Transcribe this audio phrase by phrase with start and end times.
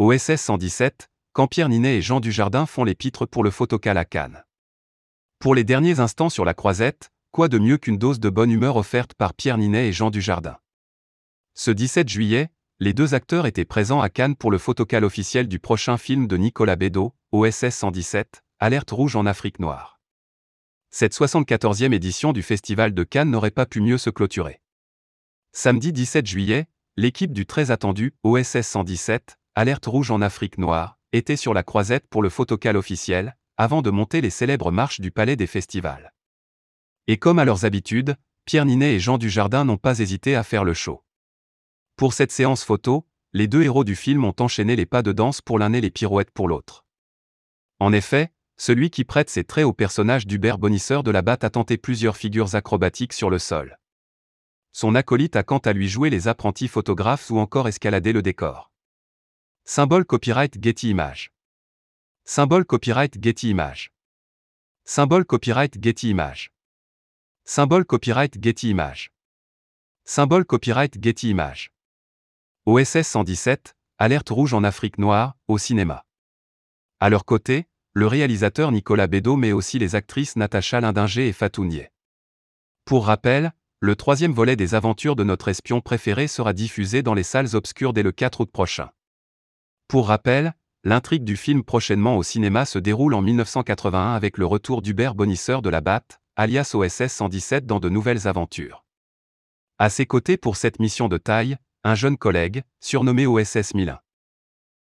[0.00, 4.04] OSS 117, quand Pierre Ninet et Jean Dujardin font les pitres pour le photocal à
[4.04, 4.42] Cannes.
[5.38, 8.74] Pour les derniers instants sur la croisette, quoi de mieux qu'une dose de bonne humeur
[8.74, 10.58] offerte par Pierre Ninet et Jean Dujardin?
[11.54, 15.60] Ce 17 juillet, les deux acteurs étaient présents à Cannes pour le photocal officiel du
[15.60, 20.00] prochain film de Nicolas Bédot, OSS 117, Alerte rouge en Afrique noire.
[20.90, 24.60] Cette 74e édition du Festival de Cannes n'aurait pas pu mieux se clôturer.
[25.52, 26.66] Samedi 17 juillet,
[26.96, 32.08] l'équipe du très attendu OSS 117, Alerte rouge en Afrique noire, était sur la croisette
[32.08, 36.12] pour le photocal officiel, avant de monter les célèbres marches du Palais des Festivals.
[37.06, 40.64] Et comme à leurs habitudes, Pierre Ninet et Jean Dujardin n'ont pas hésité à faire
[40.64, 41.04] le show.
[41.94, 45.40] Pour cette séance photo, les deux héros du film ont enchaîné les pas de danse
[45.40, 46.84] pour l'un et les pirouettes pour l'autre.
[47.78, 51.50] En effet, celui qui prête ses traits au personnage d'Hubert Bonisseur de la Batte a
[51.50, 53.78] tenté plusieurs figures acrobatiques sur le sol.
[54.72, 58.72] Son acolyte a quant à lui joué les apprentis photographes ou encore escaladé le décor.
[59.66, 61.30] Symbole copyright Getty Images.
[62.26, 63.92] Symbole copyright Getty Images.
[64.84, 66.50] Symbole copyright Getty Images.
[67.46, 69.10] Symbole copyright Getty Images.
[70.04, 71.72] Symbole copyright Getty Images.
[72.66, 76.04] OSS 117, Alerte rouge en Afrique noire, au cinéma.
[77.00, 81.66] À leur côté, le réalisateur Nicolas Bédot mais aussi les actrices Natacha Lindinger et Fatou
[82.84, 87.22] Pour rappel, le troisième volet des aventures de notre espion préféré sera diffusé dans les
[87.22, 88.90] salles obscures dès le 4 août prochain.
[89.88, 94.82] Pour rappel, l'intrigue du film prochainement au cinéma se déroule en 1981 avec le retour
[94.82, 98.84] d'Hubert Bonisseur de la Batte, alias OSS 117 dans de nouvelles aventures.
[99.78, 104.00] À ses côtés pour cette mission de taille, un jeune collègue, surnommé OSS 1001.